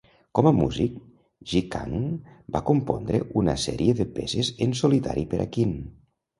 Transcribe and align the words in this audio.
Com 0.37 0.47
a 0.49 0.53
músic, 0.59 0.95
Ji 1.51 1.61
Kang 1.75 1.99
va 2.57 2.63
compondre 2.71 3.21
una 3.43 3.57
sèrie 3.67 3.97
de 4.03 4.11
peces 4.19 4.53
en 4.69 4.77
solitari 4.85 5.31
per 5.37 5.45
a 5.49 5.51
Qin. 5.57 5.81